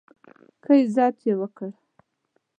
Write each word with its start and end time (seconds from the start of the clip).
ښه 0.63 0.73
عزت 0.81 1.15
یې 1.27 1.33
وکړ. 1.41 1.69